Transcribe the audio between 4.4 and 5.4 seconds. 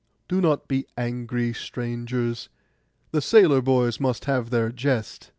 their jest.